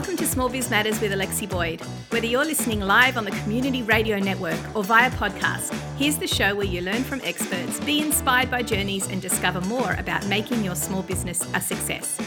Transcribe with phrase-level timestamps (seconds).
[0.00, 1.82] Welcome to Small Biz Matters with Alexi Boyd.
[2.08, 6.54] Whether you're listening live on the Community Radio Network or via podcast, here's the show
[6.54, 10.74] where you learn from experts, be inspired by journeys, and discover more about making your
[10.74, 12.18] small business a success.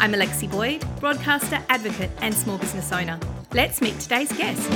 [0.00, 3.16] I'm Alexi Boyd, broadcaster, advocate, and small business owner.
[3.54, 4.66] Let's meet today's guests.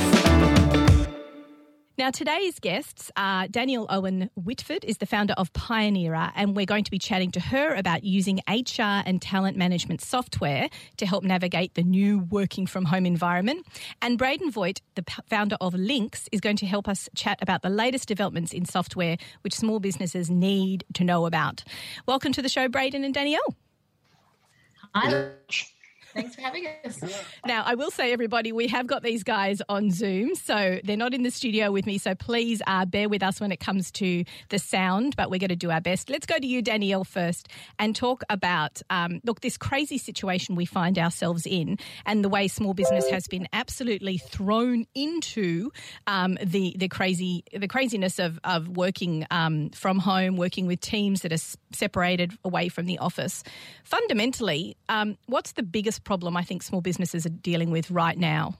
[1.96, 6.82] Now, today's guests are Danielle Owen Whitford is the founder of Pioneera, and we're going
[6.82, 11.74] to be chatting to her about using HR and talent management software to help navigate
[11.74, 13.64] the new working from home environment.
[14.02, 17.70] And Braden Voigt, the founder of Lynkz, is going to help us chat about the
[17.70, 21.62] latest developments in software which small businesses need to know about.
[22.06, 23.54] Welcome to the show, Braden and Danielle.
[24.96, 25.28] Hi.
[26.14, 27.00] Thanks for having us.
[27.44, 31.12] Now, I will say, everybody, we have got these guys on Zoom, so they're not
[31.12, 31.98] in the studio with me.
[31.98, 35.48] So please uh, bear with us when it comes to the sound, but we're going
[35.48, 36.08] to do our best.
[36.10, 40.66] Let's go to you, Danielle, first, and talk about um, look this crazy situation we
[40.66, 45.72] find ourselves in, and the way small business has been absolutely thrown into
[46.06, 51.22] um, the the crazy the craziness of of working um, from home, working with teams
[51.22, 53.42] that are separated away from the office.
[53.82, 58.54] Fundamentally, um, what's the biggest problem I think small businesses are dealing with right now?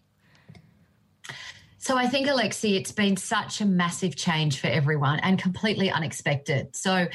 [1.78, 6.74] So I think, Alexi, it's been such a massive change for everyone and completely unexpected.
[6.74, 7.06] So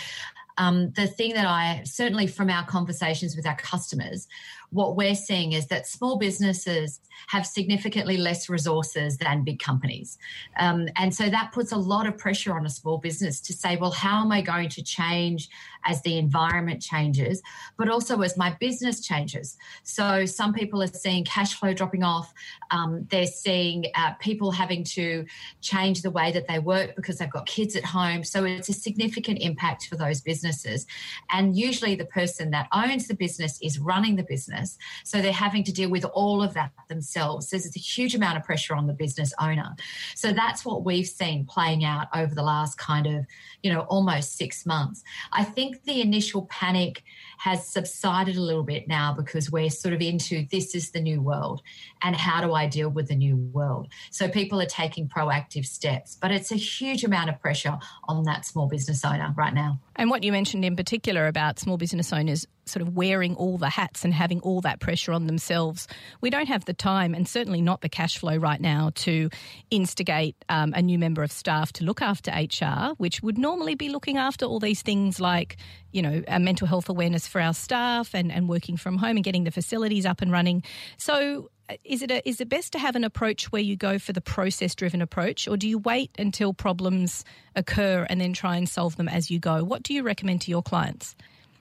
[0.60, 4.28] um, the thing that I certainly from our conversations with our customers,
[4.72, 10.18] what we're seeing is that small businesses have significantly less resources than big companies.
[10.58, 13.78] Um, and so that puts a lot of pressure on a small business to say,
[13.78, 15.50] well, how am I going to change
[15.86, 17.42] as the environment changes,
[17.78, 19.58] but also as my business changes?
[19.84, 22.34] So some people are seeing cash flow dropping off.
[22.72, 25.26] Um, they're seeing uh, people having to
[25.62, 28.24] change the way that they work because they've got kids at home.
[28.24, 30.86] So it's a significant impact for those businesses.
[31.32, 34.78] And usually the person that owns the business is running the business business.
[35.04, 37.50] So they're having to deal with all of that themselves.
[37.50, 39.76] There's a huge amount of pressure on the business owner.
[40.16, 43.26] So that's what we've seen playing out over the last kind of,
[43.64, 45.04] you know, almost six months.
[45.32, 47.04] I think the initial panic
[47.40, 51.22] has subsided a little bit now because we're sort of into this is the new
[51.22, 51.62] world
[52.02, 53.88] and how do I deal with the new world?
[54.12, 57.78] So people are taking proactive steps, but it's a huge amount of pressure
[58.08, 59.80] on that small business owner right now.
[59.96, 63.70] And what you mentioned in particular about small business owners sort of wearing all the
[63.70, 65.88] hats and having all that pressure on themselves,
[66.22, 69.30] we don't have the time and certainly not the cash flow right now to
[69.72, 73.90] instigate um, a new member of staff to look after HR, which would normally be
[73.90, 75.58] looking after all these things like,
[75.92, 79.44] you know, mental health awareness for our staff and, and working from home and getting
[79.44, 80.64] the facilities up and running.
[80.98, 84.00] So, uh, is it a, is it best to have an approach where you go
[84.00, 87.24] for the process driven approach, or do you wait until problems
[87.56, 89.64] occur and then try and solve them as you go?
[89.64, 91.16] What do you recommend to your clients?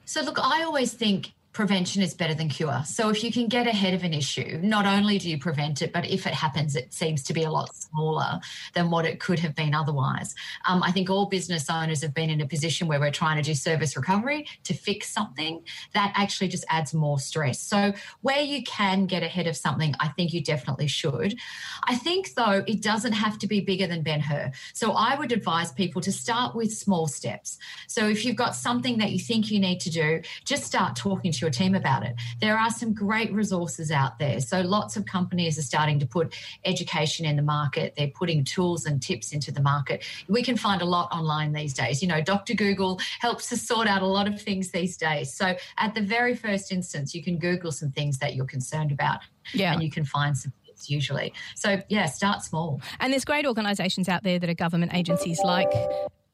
[0.09, 2.83] So, look, I always think prevention is better than cure.
[2.85, 5.93] So if you can get ahead of an issue, not only do you prevent it,
[5.93, 8.41] but if it happens, it seems to be a lot smaller
[8.75, 10.35] than what it could have been otherwise.
[10.67, 13.43] Um, I think all business owners have been in a position where we're trying to
[13.43, 15.65] do service recovery to fix something
[15.95, 17.61] that actually just adds more stress.
[17.61, 21.37] So where you can get ahead of something, I think you definitely should.
[21.85, 24.53] I think though it doesn't have to be bigger than Ben Hur.
[24.75, 27.59] So I would advise people to start with small steps.
[27.87, 31.33] So if you've got something that you think you need to do, just start talking
[31.33, 32.15] to your your team about it.
[32.41, 34.41] There are some great resources out there.
[34.41, 36.35] So lots of companies are starting to put
[36.65, 37.95] education in the market.
[37.97, 40.05] They're putting tools and tips into the market.
[40.29, 42.03] We can find a lot online these days.
[42.03, 42.55] You know, Dr.
[42.55, 45.33] Google helps us sort out a lot of things these days.
[45.33, 49.21] So at the very first instance, you can Google some things that you're concerned about
[49.55, 49.73] yeah.
[49.73, 51.33] and you can find some tips, usually.
[51.55, 52.83] So, yeah, start small.
[53.01, 55.73] And there's great organisations out there that are government agencies like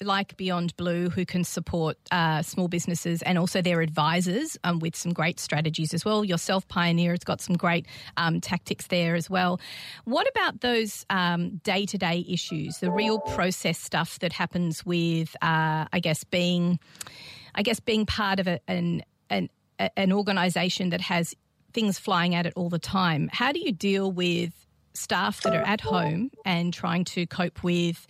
[0.05, 4.95] like Beyond Blue, who can support uh, small businesses and also their advisors um, with
[4.95, 6.25] some great strategies as well.
[6.25, 9.61] Yourself, Pioneera, has got some great um, tactics there as well.
[10.05, 11.05] What about those
[11.63, 16.79] day to day issues, the real process stuff that happens with, uh, I guess, being,
[17.55, 19.49] I guess, being part of a, an, an
[19.97, 21.35] an organisation that has
[21.73, 23.29] things flying at it all the time.
[23.33, 24.53] How do you deal with
[24.95, 28.07] staff that are at home and trying to cope with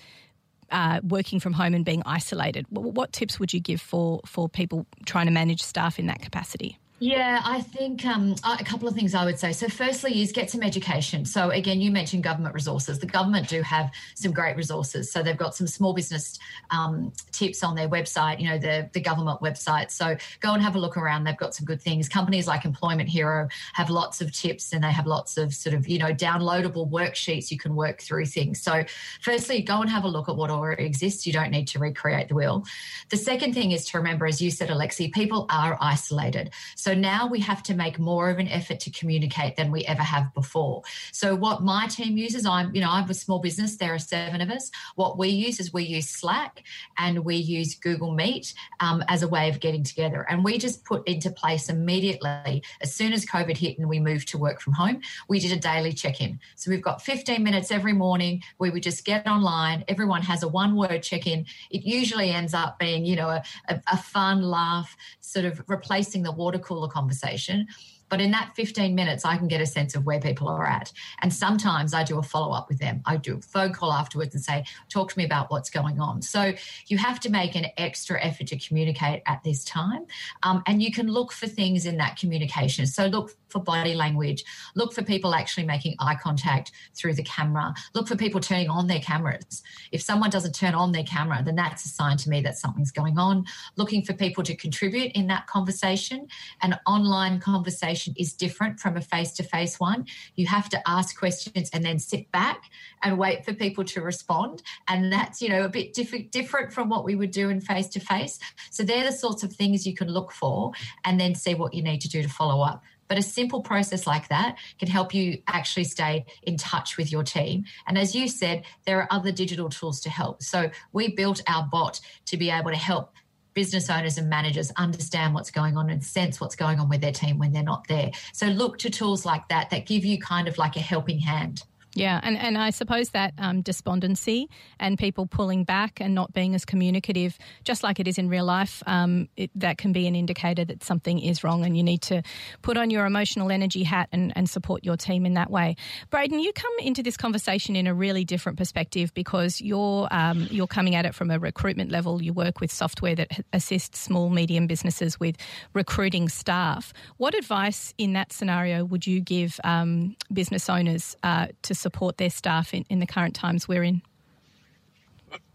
[0.75, 2.67] uh, working from home and being isolated.
[2.69, 6.21] What, what tips would you give for for people trying to manage staff in that
[6.21, 6.79] capacity?
[7.01, 9.53] Yeah, I think um, a couple of things I would say.
[9.53, 11.25] So, firstly, is get some education.
[11.25, 13.01] So, again, you mentioned government resources.
[13.01, 15.11] The government do have some great resources.
[15.11, 16.39] So, they've got some small business
[16.71, 19.91] um, tips on their website, you know, the, the government website.
[19.91, 21.25] So, go and have a look around.
[21.25, 22.09] They've got some good things.
[22.09, 25.89] Companies like Employment Hero have lots of tips and they have lots of sort of,
[25.89, 28.63] you know, downloadable worksheets you can work through things.
[28.63, 28.85] So,
[29.21, 31.27] firstly, go and have a look at what already exists.
[31.27, 32.65] You don't need to recreate the wheel.
[33.11, 36.53] The second thing is to remember, as you said, Alexi, people are isolated.
[36.85, 40.03] So now we have to make more of an effort to communicate than we ever
[40.03, 40.83] have before.
[41.13, 43.77] So what my team uses, I'm, you know, I'm a small business.
[43.77, 44.71] There are seven of us.
[44.95, 46.63] What we use is we use Slack
[46.99, 50.27] and we use Google Meet um, as a way of getting together.
[50.29, 54.29] And we just put into place immediately as soon as COVID hit and we moved
[54.29, 55.01] to work from home.
[55.27, 56.39] We did a daily check-in.
[56.55, 59.85] So we've got 15 minutes every morning where we just get online.
[59.89, 61.47] Everyone has a one-word check-in.
[61.71, 66.23] It usually ends up being, you know, a, a, a fun laugh, sort of replacing
[66.23, 67.67] the water cooler conversation.
[68.15, 70.93] But in that 15 minutes, I can get a sense of where people are at.
[71.23, 73.03] And sometimes I do a follow up with them.
[73.07, 76.23] I do a phone call afterwards and say, talk to me about what's going on.
[76.23, 76.53] So
[76.87, 80.07] you have to make an extra effort to communicate at this time.
[80.45, 82.87] Um, and you can look for things in that communication.
[82.87, 84.45] So look for body language,
[84.75, 88.89] look for people actually making eye contact through the camera, look for people turning on
[88.89, 89.63] their cameras.
[89.93, 92.91] If someone doesn't turn on their camera, then that's a sign to me that something's
[92.91, 93.45] going on.
[93.77, 96.27] Looking for people to contribute in that conversation.
[96.63, 100.07] An online conversation is different from a face to face one.
[100.35, 102.71] You have to ask questions and then sit back
[103.03, 104.63] and wait for people to respond.
[104.89, 107.89] And that's, you know, a bit diff- different from what we would do in face
[107.89, 108.39] to face.
[108.71, 110.73] So they're the sorts of things you can look for
[111.05, 112.83] and then see what you need to do to follow up.
[113.09, 117.23] But a simple process like that can help you actually stay in touch with your
[117.23, 117.65] team.
[117.87, 120.43] And as you said, there are other digital tools to help.
[120.43, 123.13] So we built our bot to be able to help
[123.55, 127.13] business owners and managers understand what's going on and sense what's going on with their
[127.13, 128.11] team when they're not there.
[128.33, 131.65] So look to tools like that that give you kind of like a helping hand.
[131.95, 134.51] Yeah, and, and I suppose that um, despondency
[134.81, 138.45] and people pulling back and not being as communicative, just like it is in real
[138.45, 142.03] life, um, it, that can be an indicator that something is wrong and you need
[142.03, 142.23] to
[142.63, 145.77] put on your emotional energy hat and, and support your team in that way.
[146.11, 150.67] Braden, you come into this conversation in a really different perspective because you're, um, you're
[150.67, 152.21] coming at it from a recruitment level.
[152.21, 155.37] You work with software that assists small, medium businesses with
[155.75, 156.93] recruiting staff.
[157.19, 162.31] What advice in that scenario would you give um, business owners uh, to support their
[162.31, 164.01] staff in, in the current times we're in?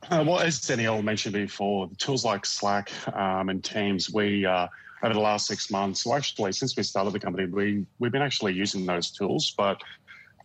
[0.09, 4.67] Uh, well, as Danielle mentioned before, tools like Slack um, and Teams, we uh,
[5.03, 8.53] over the last six months, actually, since we started the company, we we've been actually
[8.53, 9.81] using those tools, but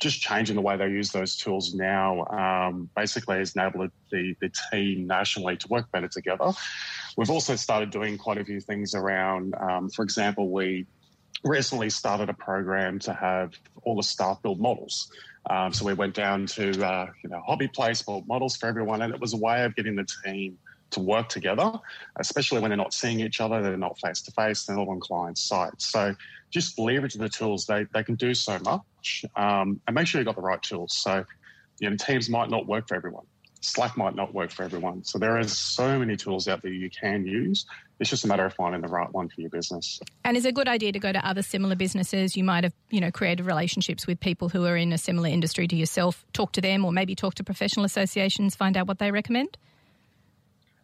[0.01, 4.51] just changing the way they use those tools now um, basically has enabled the, the
[4.71, 6.51] team nationally to work better together.
[7.17, 10.87] We've also started doing quite a few things around, um, for example, we
[11.45, 13.55] recently started a program to have
[13.85, 15.11] all the staff build models.
[15.51, 19.03] Um, so we went down to uh, you know hobby place, built models for everyone,
[19.03, 20.59] and it was a way of getting the team
[20.93, 21.73] to work together,
[22.19, 25.01] especially when they're not seeing each other, they're not face to face, they're not on
[25.01, 25.91] client sites.
[25.91, 26.15] So
[26.53, 30.27] just leverage the tools; they they can do so much, um, and make sure you've
[30.27, 30.97] got the right tools.
[30.97, 31.25] So
[31.81, 33.27] you know teams might not work for everyone.
[33.61, 35.05] Slack might not work for everyone.
[35.05, 37.65] So there are so many tools out there you can use.
[38.01, 40.01] It's just a matter of finding the right one for your business.
[40.25, 42.37] And it's a good idea to go to other similar businesses.
[42.37, 45.69] You might have, you know, created relationships with people who are in a similar industry
[45.69, 46.27] to yourself.
[46.33, 48.57] Talk to them, or maybe talk to professional associations.
[48.57, 49.57] Find out what they recommend.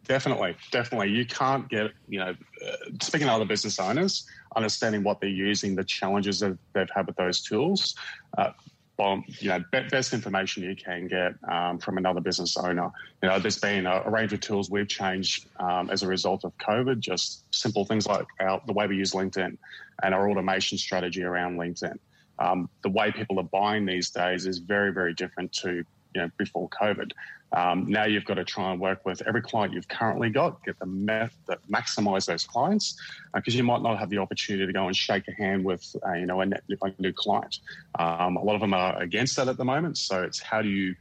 [0.07, 1.09] Definitely, definitely.
[1.09, 2.35] You can't get, you know,
[2.65, 4.25] uh, speaking to other business owners,
[4.55, 7.95] understanding what they're using, the challenges that they've had with those tools.
[8.37, 8.51] Uh,
[9.01, 12.91] well, you know, best information you can get um, from another business owner.
[13.23, 16.45] You know, there's been a, a range of tools we've changed um, as a result
[16.45, 16.99] of COVID.
[16.99, 19.57] Just simple things like our, the way we use LinkedIn
[20.03, 21.97] and our automation strategy around LinkedIn.
[22.37, 26.29] Um, the way people are buying these days is very, very different to you know
[26.37, 27.11] before COVID.
[27.53, 30.79] Um, now you've got to try and work with every client you've currently got, get
[30.79, 32.95] the meth that maximize those clients,
[33.33, 35.83] because uh, you might not have the opportunity to go and shake a hand with
[36.07, 37.57] uh, you know a, a new client.
[37.99, 39.97] Um, a lot of them are against that at the moment.
[39.97, 40.95] So it's how do you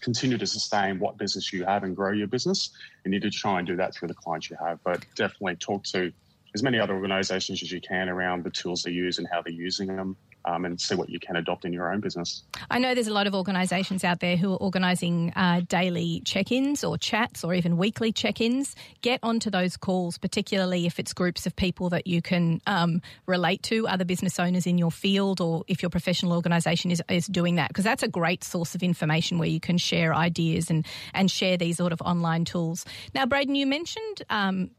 [0.00, 2.70] continue to sustain what business you have and grow your business.
[3.04, 5.84] You need to try and do that through the clients you have, but definitely talk
[5.84, 6.12] to
[6.54, 9.52] as many other organizations as you can around the tools they use and how they're
[9.52, 12.42] using them um, and see what you can adopt in your own business.
[12.70, 16.52] I know there's a lot of organisations out there who are organising uh, daily check
[16.52, 18.74] ins or chats or even weekly check ins.
[19.02, 23.62] Get onto those calls, particularly if it's groups of people that you can um, relate
[23.64, 27.56] to, other business owners in your field, or if your professional organisation is, is doing
[27.56, 31.30] that, because that's a great source of information where you can share ideas and, and
[31.30, 32.84] share these sort of online tools.
[33.14, 34.70] Now, Braden, you mentioned um,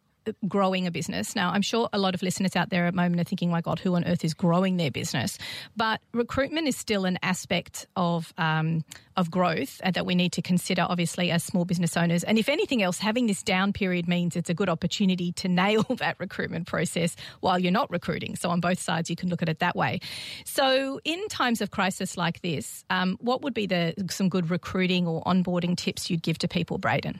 [0.47, 1.35] growing a business.
[1.35, 3.61] Now, I'm sure a lot of listeners out there at the moment are thinking, my
[3.61, 5.37] God, who on earth is growing their business?
[5.75, 8.83] But recruitment is still an aspect of, um,
[9.15, 12.23] of growth that we need to consider, obviously, as small business owners.
[12.23, 15.83] And if anything else, having this down period means it's a good opportunity to nail
[15.97, 18.35] that recruitment process while you're not recruiting.
[18.35, 19.99] So, on both sides, you can look at it that way.
[20.45, 25.07] So, in times of crisis like this, um, what would be the some good recruiting
[25.07, 27.19] or onboarding tips you'd give to people, Braden?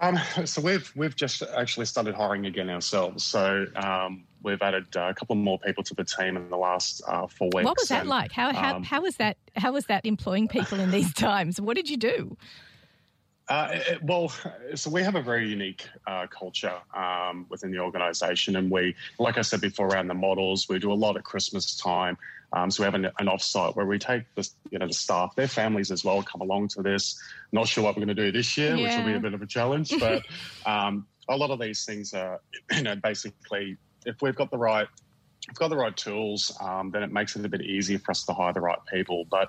[0.00, 3.24] Um, so we've we've just actually started hiring again ourselves.
[3.24, 7.02] So um, we've added uh, a couple more people to the team in the last
[7.06, 7.64] uh, four weeks.
[7.64, 8.32] What was that and, like?
[8.32, 9.36] How, how, um, how was that?
[9.56, 11.60] How was that employing people in these times?
[11.60, 12.36] What did you do?
[13.48, 14.30] Uh, it, well,
[14.74, 19.38] so we have a very unique uh, culture um, within the organisation, and we, like
[19.38, 22.18] I said before, around the models, we do a lot at Christmas time.
[22.52, 25.34] Um, so we have an, an offsite where we take the, you know, the staff,
[25.34, 27.20] their families as well, come along to this.
[27.52, 28.82] Not sure what we're going to do this year, yeah.
[28.82, 30.22] which will be a bit of a challenge, but
[30.66, 32.40] um, a lot of these things are,
[32.72, 33.76] you know, basically
[34.06, 34.88] if we've got the right
[35.48, 38.24] we've got the right tools, um, then it makes it a bit easier for us
[38.24, 39.24] to hire the right people.
[39.30, 39.48] But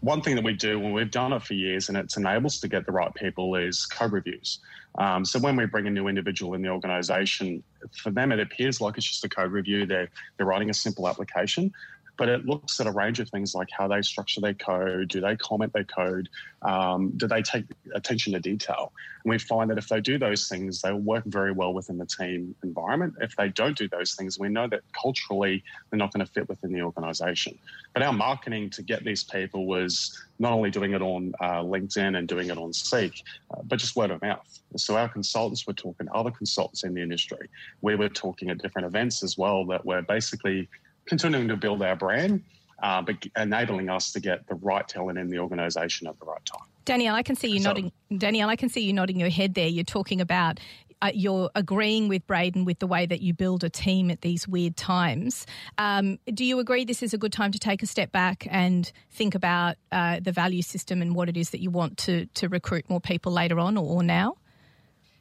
[0.00, 2.60] one thing that we do when we've done it for years and it's enabled us
[2.60, 4.58] to get the right people is code reviews.
[4.98, 8.80] Um, so when we bring a new individual in the organisation, for them it appears
[8.80, 9.86] like it's just a code review.
[9.86, 11.72] They're they're writing a simple application,
[12.16, 15.20] but it looks at a range of things like how they structure their code, do
[15.20, 16.28] they comment their code,
[16.62, 18.92] um, do they take attention to detail?
[19.24, 22.06] And we find that if they do those things, they'll work very well within the
[22.06, 23.14] team environment.
[23.20, 26.48] If they don't do those things, we know that culturally they're not going to fit
[26.48, 27.58] within the organization.
[27.94, 32.16] But our marketing to get these people was not only doing it on uh, LinkedIn
[32.16, 34.60] and doing it on Seek, uh, but just word of mouth.
[34.76, 37.48] So our consultants were talking to other consultants in the industry.
[37.82, 40.68] We were talking at different events as well that were basically
[41.06, 42.42] continuing to build our brand,
[42.82, 46.44] uh, but enabling us to get the right talent in the organisation at the right
[46.44, 46.66] time.
[46.84, 47.92] Danielle, I can see you so, nodding.
[48.16, 49.68] Danielle, I can see you nodding your head there.
[49.68, 50.60] You're talking about
[51.04, 54.48] uh, you're agreeing with Braden with the way that you build a team at these
[54.48, 55.46] weird times.
[55.76, 58.90] Um, do you agree this is a good time to take a step back and
[59.10, 62.48] think about uh, the value system and what it is that you want to to
[62.48, 64.36] recruit more people later on or, or now?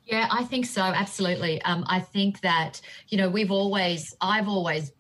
[0.06, 0.82] Yeah, I think so.
[0.82, 1.62] Absolutely.
[1.62, 4.92] Um, I think that you know we've always, I've always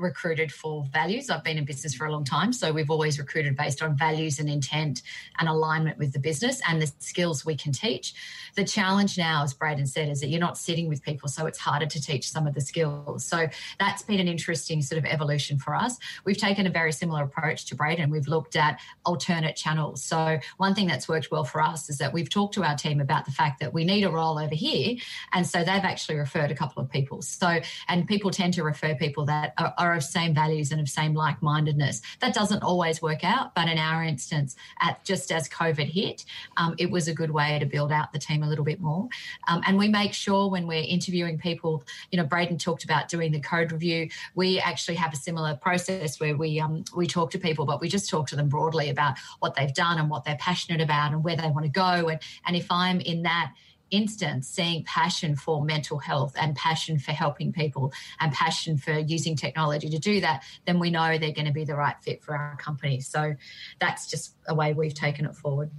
[0.00, 1.30] recruited for values.
[1.30, 4.38] I've been in business for a long time, so we've always recruited based on values
[4.38, 5.02] and intent
[5.38, 8.14] and alignment with the business and the skills we can teach.
[8.56, 11.58] The challenge now, as Braden said, is that you're not sitting with people, so it's
[11.58, 13.24] harder to teach some of the skills.
[13.24, 15.96] So that's been an interesting sort of evolution for us.
[16.24, 18.10] We've taken a very similar approach to Braden.
[18.10, 20.02] We've looked at alternate channels.
[20.02, 23.00] So one thing that's worked well for us is that we've talked to our team
[23.00, 24.96] about the fact that we need a role over here,
[25.32, 27.22] and so they've actually referred a couple of people.
[27.22, 30.80] So and people tend to refer people that are, are are of same values and
[30.80, 32.02] of same like mindedness.
[32.20, 36.24] That doesn't always work out, but in our instance, at just as COVID hit,
[36.56, 39.08] um, it was a good way to build out the team a little bit more.
[39.48, 43.32] Um, and we make sure when we're interviewing people, you know, Braden talked about doing
[43.32, 44.08] the code review.
[44.34, 47.88] We actually have a similar process where we um, we talk to people, but we
[47.88, 51.24] just talk to them broadly about what they've done and what they're passionate about and
[51.24, 52.08] where they want to go.
[52.08, 53.52] And and if I'm in that
[53.90, 59.36] instance seeing passion for mental health and passion for helping people and passion for using
[59.36, 62.34] technology to do that, then we know they're going to be the right fit for
[62.34, 63.00] our company.
[63.00, 63.34] So
[63.80, 65.70] that's just a way we've taken it forward.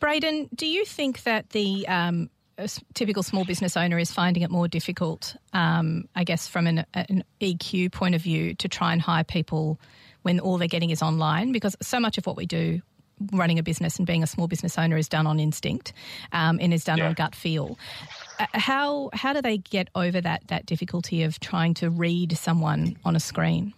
[0.00, 2.30] Braden, do you think that the um,
[2.94, 7.24] typical small business owner is finding it more difficult, um, I guess, from an, an
[7.40, 9.80] EQ point of view, to try and hire people
[10.22, 11.52] when all they're getting is online?
[11.52, 12.82] Because so much of what we do
[13.32, 15.92] running a business and being a small business owner is done on instinct
[16.32, 17.08] um, and is done yeah.
[17.08, 17.78] on gut feel.
[18.38, 22.96] Uh, how how do they get over that that difficulty of trying to read someone
[23.04, 23.72] on a screen?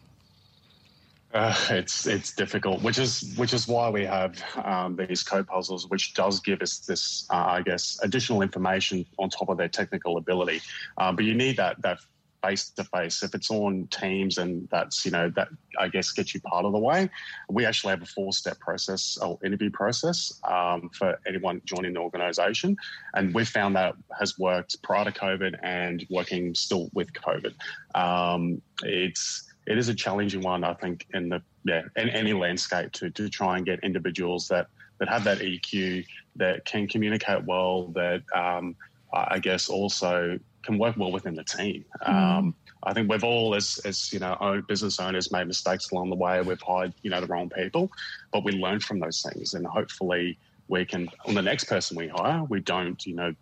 [1.34, 5.86] Uh, it's it's difficult, which is which is why we have um, these code puzzles,
[5.90, 10.16] which does give us this, uh, I guess, additional information on top of their technical
[10.16, 10.62] ability.
[10.96, 11.98] Uh, but you need that that
[12.46, 13.22] face to face.
[13.22, 15.48] If it's on Teams and that's, you know, that
[15.78, 17.08] I guess gets you part of the way,
[17.48, 22.00] we actually have a four step process or interview process um, for anyone joining the
[22.00, 22.76] organization.
[23.14, 27.54] And we've found that has worked prior to COVID and working still with COVID.
[27.94, 32.92] Um, it's, it is a challenging one, I think, in the yeah, in any landscape
[32.92, 37.88] to to try and get individuals that that have that EQ, that can communicate well,
[37.88, 38.76] that um,
[39.12, 41.84] I guess also can work well within the team.
[42.02, 42.12] Mm.
[42.12, 46.16] Um, I think we've all, as, as you know, business owners, made mistakes along the
[46.16, 46.42] way.
[46.42, 47.90] We've hired, you know, the wrong people,
[48.32, 52.08] but we learn from those things, and hopefully, we can on the next person we
[52.08, 53.32] hire, we don't, you know,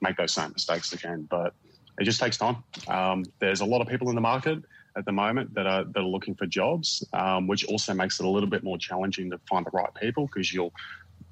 [0.00, 1.26] make those same mistakes again.
[1.28, 1.52] But
[1.98, 2.62] it just takes time.
[2.86, 4.62] Um, there's a lot of people in the market
[4.96, 8.26] at the moment that are that are looking for jobs, um, which also makes it
[8.26, 10.72] a little bit more challenging to find the right people because you'll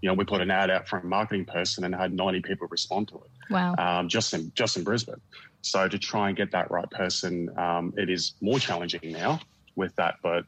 [0.00, 2.68] you know, we put an ad out for a marketing person and had 90 people
[2.70, 3.30] respond to it.
[3.50, 3.74] Wow.
[3.78, 5.20] Um, just in just in Brisbane.
[5.62, 9.40] So to try and get that right person, um, it is more challenging now
[9.74, 10.16] with that.
[10.22, 10.44] But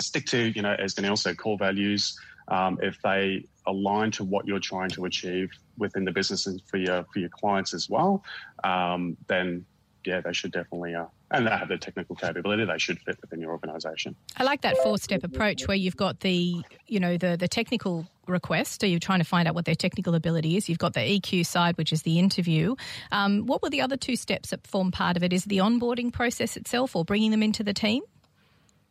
[0.00, 2.18] stick to, you know, as Danielle said, core values.
[2.48, 6.78] Um, if they align to what you're trying to achieve within the business and for
[6.78, 8.24] your for your clients as well,
[8.64, 9.64] um, then
[10.04, 13.40] yeah, they should definitely, uh, and they have the technical capability, they should fit within
[13.40, 14.16] your organisation.
[14.36, 18.80] I like that four-step approach where you've got the, you know, the the technical request.
[18.80, 20.68] So you're trying to find out what their technical ability is.
[20.68, 22.76] You've got the EQ side, which is the interview.
[23.12, 25.32] Um, what were the other two steps that form part of it?
[25.32, 28.02] Is the onboarding process itself, or bringing them into the team?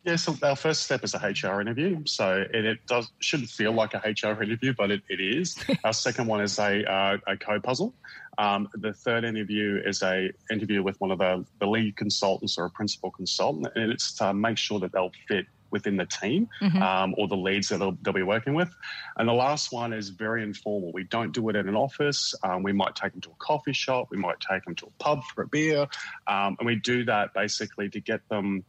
[0.04, 2.02] Yeah, so our first step is a HR interview.
[2.06, 5.56] So it, it does shouldn't feel like a HR interview, but it, it is.
[5.84, 7.94] our second one is a, uh, a code puzzle.
[8.40, 12.64] Um, the third interview is a interview with one of the, the lead consultants or
[12.64, 16.82] a principal consultant, and it's to make sure that they'll fit within the team mm-hmm.
[16.82, 18.74] um, or the leads that they'll, they'll, be working with.
[19.18, 20.90] And the last one is very informal.
[20.92, 22.34] We don't do it in an office.
[22.42, 24.08] Um, we might take them to a coffee shop.
[24.10, 25.86] We might take them to a pub for a beer.
[26.26, 28.64] Um, and we do that basically to get them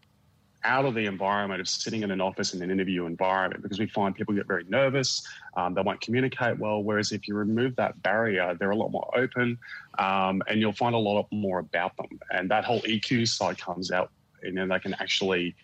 [0.63, 3.87] out of the environment of sitting in an office in an interview environment because we
[3.87, 5.25] find people get very nervous,
[5.55, 6.83] um, they won't communicate well.
[6.83, 9.57] Whereas if you remove that barrier, they're a lot more open
[9.99, 12.19] um, and you'll find a lot more about them.
[12.31, 14.11] And that whole EQ side comes out
[14.43, 15.55] and then they can actually,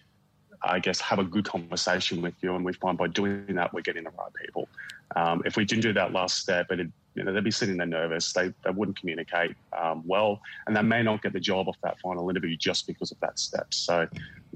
[0.64, 2.56] I guess, have a good conversation with you.
[2.56, 4.68] And we find by doing that, we're getting the right people.
[5.16, 7.88] Um, if we didn't do that last step, it'd you know, they'd be sitting there
[7.88, 8.32] nervous.
[8.32, 12.00] They, they wouldn't communicate um, well, and they may not get the job off that
[12.00, 13.74] final interview just because of that step.
[13.74, 14.08] So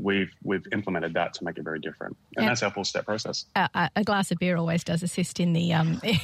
[0.01, 3.45] we've we've implemented that to make it very different, and, that's our full step process.
[3.55, 6.15] Uh, a glass of beer always does assist in the, um, in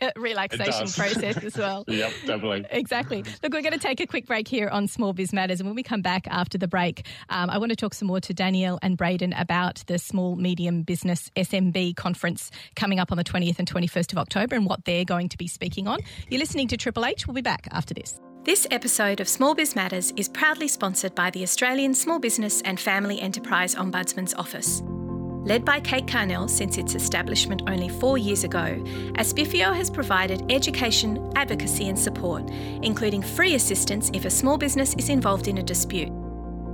[0.00, 1.84] the relaxation process as well.
[1.88, 2.66] yep, definitely.
[2.70, 3.24] exactly.
[3.42, 5.76] Look, we're going to take a quick break here on Small Biz Matters, and when
[5.76, 8.78] we come back after the break, um, I want to talk some more to Danielle
[8.82, 13.70] and Braden about the Small Medium Business SMB conference coming up on the 20th and
[13.70, 15.98] 21st of October and what they're going to be speaking on.
[16.28, 17.26] You're listening to Triple H.
[17.26, 18.20] We'll be back after this.
[18.46, 22.78] This episode of Small Biz Matters is proudly sponsored by the Australian Small Business and
[22.78, 24.82] Family Enterprise Ombudsman's Office.
[24.84, 28.80] Led by Kate Carnell since its establishment only four years ago,
[29.18, 32.48] ASBFEO has provided education, advocacy, and support,
[32.82, 36.12] including free assistance if a small business is involved in a dispute.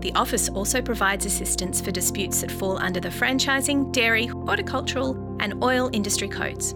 [0.02, 5.64] The office also provides assistance for disputes that fall under the franchising, dairy, horticultural, and
[5.64, 6.74] oil industry codes.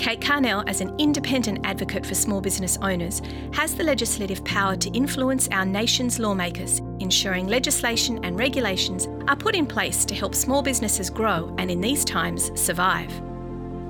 [0.00, 3.20] Kate Carnell, as an independent advocate for small business owners,
[3.52, 9.54] has the legislative power to influence our nation's lawmakers, ensuring legislation and regulations are put
[9.54, 13.12] in place to help small businesses grow and, in these times, survive.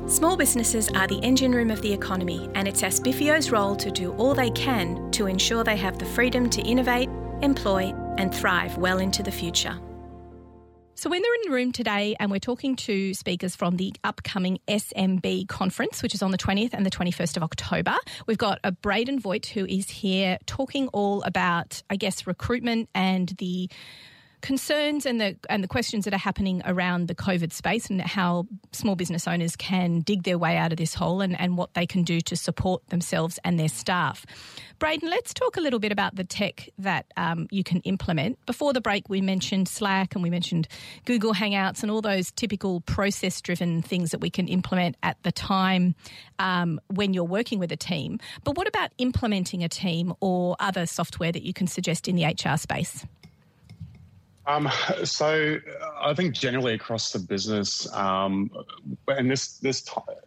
[0.06, 4.12] Small businesses are the engine room of the economy, and it's ASBFEO's role to do
[4.14, 7.08] all they can to ensure they have the freedom to innovate,
[7.40, 9.78] employ, and thrive well into the future.
[11.00, 14.58] So, when they're in the room today and we're talking to speakers from the upcoming
[14.68, 18.72] SMB conference, which is on the 20th and the 21st of October, we've got a
[18.72, 23.70] Braden Voigt who is here talking all about, I guess, recruitment and the
[24.40, 28.46] concerns and the and the questions that are happening around the COVID space and how
[28.72, 31.86] small business owners can dig their way out of this hole and, and what they
[31.86, 34.24] can do to support themselves and their staff.
[34.78, 38.38] Braden, let's talk a little bit about the tech that um, you can implement.
[38.46, 40.68] Before the break, we mentioned Slack and we mentioned
[41.04, 45.32] Google Hangouts and all those typical process driven things that we can implement at the
[45.32, 45.94] time
[46.38, 48.18] um, when you're working with a team.
[48.42, 52.24] But what about implementing a team or other software that you can suggest in the
[52.24, 53.04] HR space?
[54.46, 54.68] Um,
[55.04, 55.58] so
[56.00, 58.50] I think generally across the business, um,
[59.06, 59.84] and this this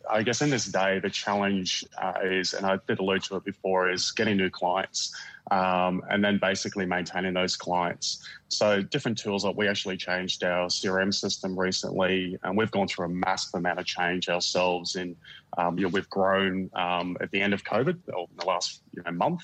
[0.09, 3.43] I guess in this day, the challenge uh, is, and I did allude to it
[3.43, 5.15] before, is getting new clients
[5.51, 8.25] um, and then basically maintaining those clients.
[8.47, 13.07] So different tools like we actually changed our CRM system recently, and we've gone through
[13.07, 14.95] a massive amount of change ourselves.
[14.95, 15.15] In
[15.57, 18.81] um, you know, we've grown um, at the end of COVID, or in the last
[18.95, 19.41] you know, month.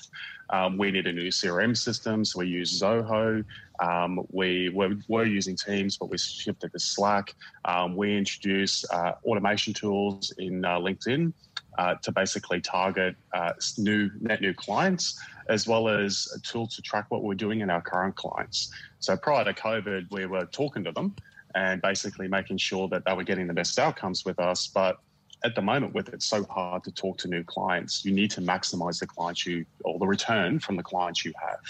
[0.50, 3.44] Um, we need a new CRM system, so we use Zoho.
[3.80, 7.34] Um, we were, were, using Teams, but we shifted to Slack.
[7.64, 11.32] Um, we introduced uh, automation tools in uh, LinkedIn
[11.78, 16.82] uh, to basically target uh, new net new clients, as well as a tool to
[16.82, 18.72] track what we're doing in our current clients.
[18.98, 21.14] So prior to COVID, we were talking to them
[21.54, 24.68] and basically making sure that they were getting the best outcomes with us.
[24.68, 24.98] But
[25.44, 28.40] at the moment, with it so hard to talk to new clients, you need to
[28.40, 31.60] maximize the clients you or the return from the clients you have.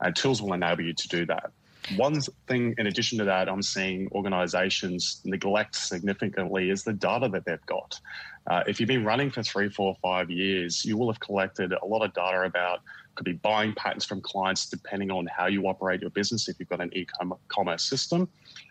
[0.00, 1.50] And tools will enable you to do that.
[1.94, 7.44] One thing, in addition to that, I'm seeing organizations neglect significantly is the data that
[7.44, 8.00] they've got.
[8.46, 11.86] Uh, if you've been running for three, four, five years, you will have collected a
[11.86, 12.80] lot of data about
[13.14, 16.48] could be buying patterns from clients depending on how you operate your business.
[16.48, 18.28] If you've got an e-commerce system,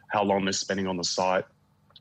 [0.07, 1.45] how long they're spending on the site,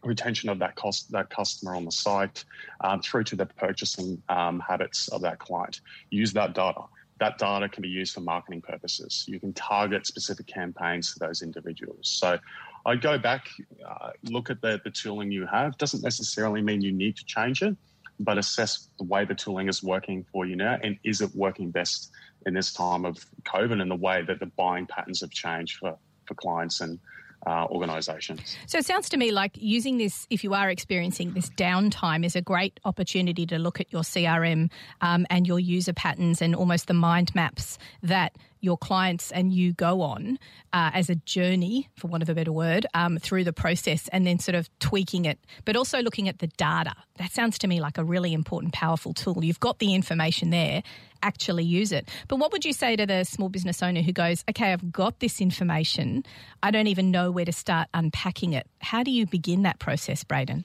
[0.02, 2.44] retention of that cost that customer on the site,
[2.82, 5.80] um, through to the purchasing um, habits of that client.
[6.10, 6.82] Use that data
[7.20, 9.24] that data can be used for marketing purposes.
[9.28, 12.08] You can target specific campaigns to those individuals.
[12.08, 12.38] So
[12.86, 13.46] I'd go back,
[13.86, 15.78] uh, look at the, the tooling you have.
[15.78, 17.76] Doesn't necessarily mean you need to change it,
[18.20, 21.70] but assess the way the tooling is working for you now and is it working
[21.70, 22.10] best
[22.46, 25.96] in this time of COVID and the way that the buying patterns have changed for,
[26.26, 26.98] for clients and
[27.46, 28.56] uh, organisations.
[28.66, 32.36] So it sounds to me like using this, if you are experiencing this downtime, is
[32.36, 36.86] a great opportunity to look at your CRM um, and your user patterns and almost
[36.86, 40.38] the mind maps that your clients and you go on
[40.72, 44.26] uh, as a journey, for want of a better word, um, through the process and
[44.26, 46.94] then sort of tweaking it, but also looking at the data.
[47.18, 49.44] That sounds to me like a really important, powerful tool.
[49.44, 50.82] You've got the information there,
[51.24, 52.08] actually use it.
[52.28, 55.18] But what would you say to the small business owner who goes, okay, I've got
[55.18, 56.24] this information,
[56.62, 58.68] I don't even know where to start unpacking it?
[58.80, 60.64] How do you begin that process, Braden?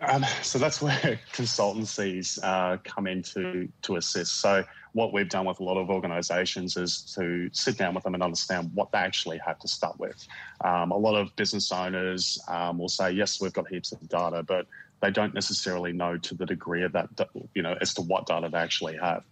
[0.00, 4.40] Um, so that's where consultancies uh, come in to, to assist.
[4.40, 8.14] So what we've done with a lot of organisations is to sit down with them
[8.14, 10.26] and understand what they actually have to start with.
[10.64, 14.42] Um, a lot of business owners um, will say, yes, we've got heaps of data,
[14.42, 14.66] but
[15.00, 17.08] they don't necessarily know to the degree of that,
[17.54, 19.22] you know, as to what data they actually have.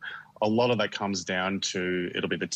[0.40, 2.48] A lot of that comes down to it'll be the,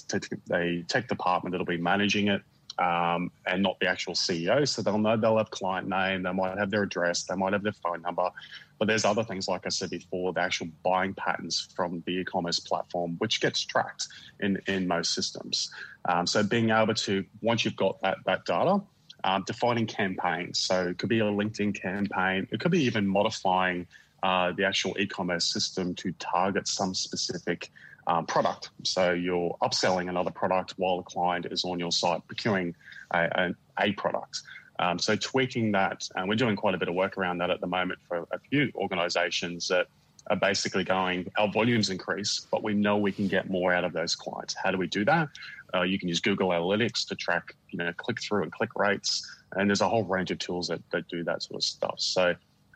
[0.46, 2.42] the tech department that'll be managing it
[2.79, 4.66] um, and not the actual CEO.
[4.66, 7.62] So they'll know they'll have client name, they might have their address, they might have
[7.62, 8.31] their phone number.
[8.79, 12.59] But there's other things, like I said before, the actual buying patterns from the e-commerce
[12.61, 14.09] platform, which gets tracked
[14.40, 15.70] in, in most systems.
[16.09, 18.81] Um, so being able to, once you've got that, that data,
[19.24, 20.58] um, defining campaigns.
[20.58, 22.48] So it could be a LinkedIn campaign.
[22.50, 23.87] It could be even modifying
[24.22, 27.70] uh, the actual e-commerce system to target some specific
[28.06, 28.70] um, product.
[28.85, 32.74] So you're upselling another product while the client is on your site procuring
[33.12, 34.42] a, a, a product.
[34.78, 37.61] Um, so tweaking that, and we're doing quite a bit of work around that at
[37.61, 39.87] the moment for a few organisations that
[40.28, 43.92] are basically going, our volumes increase, but we know we can get more out of
[43.92, 44.54] those clients.
[44.54, 45.28] How do we do that?
[45.74, 49.26] Uh, you can use Google Analytics to track, you know, click through and click rates,
[49.56, 51.94] and there's a whole range of tools that, that do that sort of stuff.
[51.98, 52.35] So,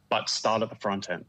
[0.08, 1.24] but start at the front end.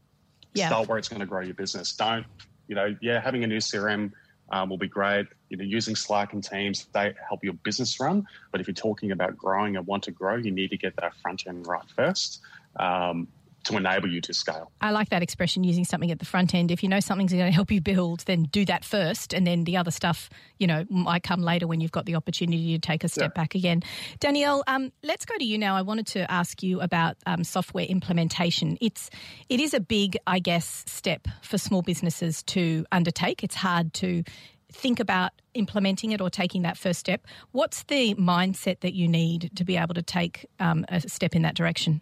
[0.54, 0.68] Yeah.
[0.68, 1.92] Start where it's going to grow your business.
[1.92, 2.24] Don't
[2.68, 4.12] you know, yeah, having a new CRM
[4.50, 5.26] um, will be great.
[5.48, 8.26] You know, using Slack and Teams, they help your business run.
[8.52, 11.14] But if you're talking about growing and want to grow, you need to get that
[11.16, 12.40] front end right first.
[12.76, 13.26] Um,
[13.68, 14.70] to enable you to scale.
[14.80, 16.70] I like that expression using something at the front end.
[16.70, 19.64] If you know something's going to help you build, then do that first, and then
[19.64, 23.04] the other stuff, you know, might come later when you've got the opportunity to take
[23.04, 23.42] a step yeah.
[23.42, 23.82] back again.
[24.20, 25.76] Danielle, um, let's go to you now.
[25.76, 28.78] I wanted to ask you about um, software implementation.
[28.80, 29.10] It's
[29.48, 33.44] it is a big, I guess, step for small businesses to undertake.
[33.44, 34.24] It's hard to
[34.70, 37.26] think about implementing it or taking that first step.
[37.52, 41.42] What's the mindset that you need to be able to take um, a step in
[41.42, 42.00] that direction?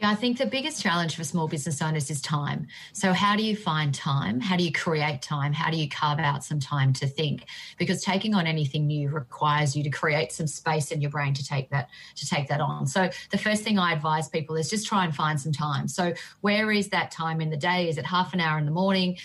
[0.00, 2.66] Yeah, I think the biggest challenge for small business owners is time.
[2.92, 4.40] So, how do you find time?
[4.40, 5.52] How do you create time?
[5.52, 7.46] How do you carve out some time to think?
[7.78, 11.44] Because taking on anything new requires you to create some space in your brain to
[11.44, 12.88] take that to take that on.
[12.88, 15.86] So, the first thing I advise people is just try and find some time.
[15.86, 17.88] So, where is that time in the day?
[17.88, 19.16] Is it half an hour in the morning,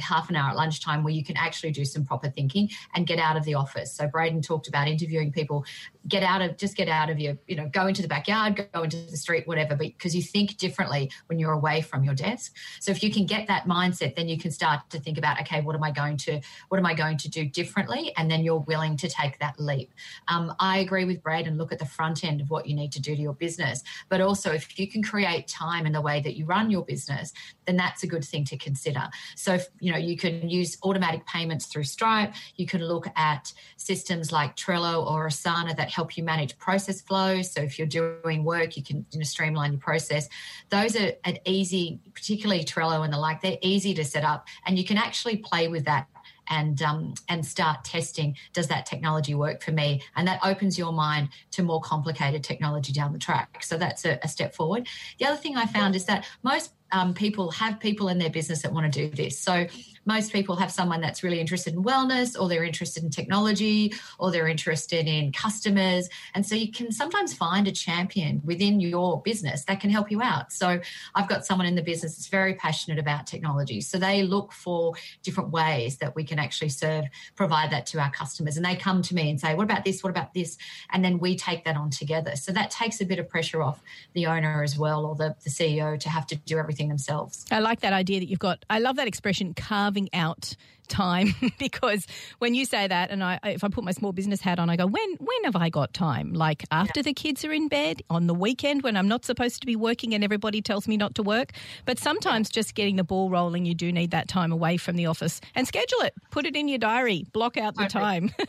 [0.00, 3.18] half an hour at lunchtime, where you can actually do some proper thinking and get
[3.18, 3.94] out of the office?
[3.94, 5.64] So, Braden talked about interviewing people.
[6.08, 8.82] Get out of just get out of your you know go into the backyard, go
[8.82, 9.76] into the street, whatever.
[9.76, 12.54] Because you think differently when you're away from your desk.
[12.80, 15.60] So if you can get that mindset, then you can start to think about, okay,
[15.60, 18.12] what am I going to what am I going to do differently?
[18.16, 19.92] And then you're willing to take that leap.
[20.28, 23.00] Um, I agree with Braden Look at the front end of what you need to
[23.00, 26.36] do to your business, but also if you can create time in the way that
[26.36, 27.32] you run your business,
[27.66, 29.08] then that's a good thing to consider.
[29.36, 32.34] So if, you know you can use automatic payments through Stripe.
[32.56, 37.50] You can look at systems like Trello or Asana that help you manage process flows.
[37.52, 40.28] So if you're doing work, you can you know, streamline your process process.
[40.70, 44.78] Those are an easy, particularly Trello and the like, they're easy to set up and
[44.78, 46.06] you can actually play with that
[46.48, 50.92] and um, and start testing does that technology work for me and that opens your
[50.92, 55.26] mind to more complicated technology down the track so that's a, a step forward the
[55.26, 58.72] other thing i found is that most um, people have people in their business that
[58.72, 59.64] want to do this so
[60.10, 64.32] most people have someone that's really interested in wellness or they're interested in technology or
[64.32, 66.08] they're interested in customers.
[66.34, 70.20] And so you can sometimes find a champion within your business that can help you
[70.20, 70.52] out.
[70.52, 70.80] So
[71.14, 73.80] I've got someone in the business that's very passionate about technology.
[73.80, 77.04] So they look for different ways that we can actually serve,
[77.36, 78.56] provide that to our customers.
[78.56, 80.02] And they come to me and say, What about this?
[80.02, 80.58] What about this?
[80.90, 82.34] And then we take that on together.
[82.34, 83.80] So that takes a bit of pressure off
[84.14, 87.46] the owner as well or the, the CEO to have to do everything themselves.
[87.52, 88.64] I like that idea that you've got.
[88.68, 90.54] I love that expression, carving out
[90.90, 92.06] time because
[92.38, 94.76] when you say that and I if I put my small business hat on I
[94.76, 96.34] go when when have I got time?
[96.34, 97.04] Like after yeah.
[97.04, 100.12] the kids are in bed on the weekend when I'm not supposed to be working
[100.14, 101.52] and everybody tells me not to work.
[101.86, 105.06] But sometimes just getting the ball rolling you do need that time away from the
[105.06, 105.40] office.
[105.54, 106.14] And schedule it.
[106.30, 107.24] Put it in your diary.
[107.32, 108.32] Block out the time.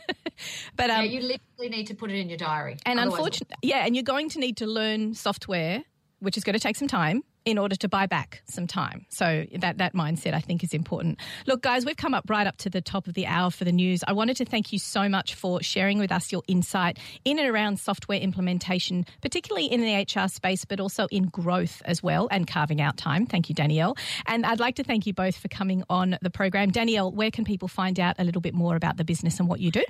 [0.74, 2.76] But um, yeah, you literally need to put it in your diary.
[2.84, 5.84] And unfortunately yeah and you're going to need to learn software
[6.18, 9.06] which is going to take some time in order to buy back some time.
[9.08, 11.18] So that that mindset I think is important.
[11.46, 13.72] Look, guys, we've come up right up to the top of the hour for the
[13.72, 14.04] news.
[14.06, 17.48] I wanted to thank you so much for sharing with us your insight in and
[17.48, 22.46] around software implementation, particularly in the HR space, but also in growth as well and
[22.46, 23.26] carving out time.
[23.26, 23.96] Thank you, Danielle.
[24.26, 26.70] And I'd like to thank you both for coming on the program.
[26.70, 29.60] Danielle, where can people find out a little bit more about the business and what
[29.60, 29.84] you do?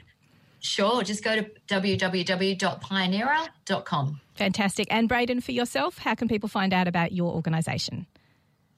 [0.62, 4.20] Sure, just go to www.pioneera.com.
[4.34, 4.88] Fantastic.
[4.90, 8.06] And Braden, for yourself, how can people find out about your organisation?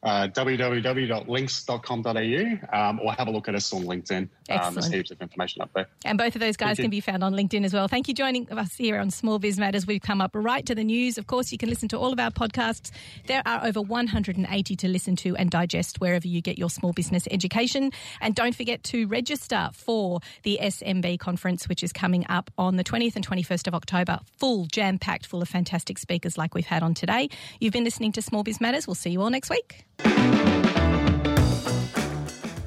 [0.04, 4.28] Uh, www.lynkz.com.au um, or have a look at us on LinkedIn.
[4.50, 5.86] Um, there's heaps of information up there.
[6.04, 7.88] And both of those guys can be found on LinkedIn as well.
[7.88, 9.86] Thank you joining us here on Small Biz Matters.
[9.86, 11.16] We've come up right to the news.
[11.16, 12.90] Of course, you can listen to all of our podcasts.
[13.26, 17.26] There are over 180 to listen to and digest wherever you get your small business
[17.30, 17.90] education.
[18.20, 22.84] And don't forget to register for the SMB conference, which is coming up on the
[22.84, 24.20] 20th and 21st of October.
[24.36, 27.30] Full, jam packed, full of fantastic speakers like we've had on today.
[27.58, 28.86] You've been listening to Small Biz Matters.
[28.86, 29.86] We'll see you all next week.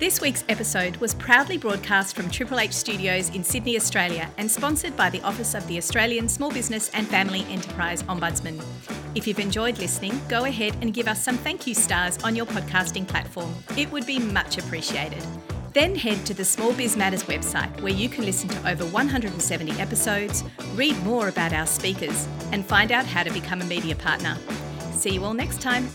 [0.07, 4.95] This week's episode was proudly broadcast from Triple H Studios in Sydney, Australia, and sponsored
[4.95, 8.63] by the Office of the Australian Small Business and Family Enterprise Ombudsman.
[9.15, 12.45] If you've enjoyed listening, go ahead and give us some thank you stars on your
[12.45, 13.53] podcasting platform.
[13.75, 15.25] It would be much appreciated.
[15.73, 19.71] Then head to the Small Biz Matters website where you can listen to over 170
[19.73, 20.43] episodes,
[20.75, 24.37] read more about our speakers, and find out how to become a media partner.
[24.93, 25.89] See you all next time.